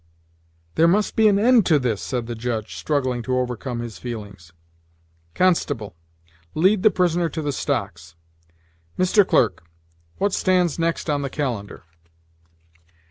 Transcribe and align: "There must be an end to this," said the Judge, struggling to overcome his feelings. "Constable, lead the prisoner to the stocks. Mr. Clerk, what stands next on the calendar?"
"There 0.73 0.87
must 0.87 1.15
be 1.15 1.27
an 1.27 1.37
end 1.37 1.63
to 1.67 1.77
this," 1.77 2.01
said 2.01 2.25
the 2.25 2.33
Judge, 2.33 2.75
struggling 2.75 3.21
to 3.21 3.37
overcome 3.37 3.81
his 3.81 3.99
feelings. 3.99 4.51
"Constable, 5.35 5.95
lead 6.55 6.81
the 6.81 6.89
prisoner 6.89 7.29
to 7.29 7.41
the 7.43 7.51
stocks. 7.51 8.15
Mr. 8.97 9.27
Clerk, 9.27 9.63
what 10.17 10.33
stands 10.33 10.79
next 10.79 11.07
on 11.07 11.21
the 11.21 11.29
calendar?" 11.29 11.83